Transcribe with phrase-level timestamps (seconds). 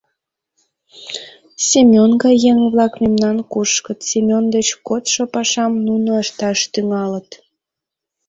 [1.67, 7.29] Семен гай еҥ-влак мемнан кушкыт, Семен деч кодшо пашам нуно ышташ тӱҥалыт.